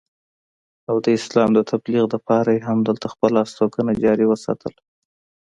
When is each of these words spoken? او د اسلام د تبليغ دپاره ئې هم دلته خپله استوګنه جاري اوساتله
او 0.89 0.95
د 1.03 1.07
اسلام 1.19 1.49
د 1.53 1.59
تبليغ 1.71 2.05
دپاره 2.15 2.49
ئې 2.55 2.61
هم 2.67 2.79
دلته 2.87 3.07
خپله 3.13 3.37
استوګنه 3.45 3.93
جاري 4.03 4.25
اوساتله 4.27 4.79